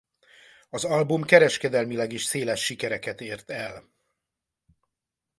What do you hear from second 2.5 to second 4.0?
sikereket ért el.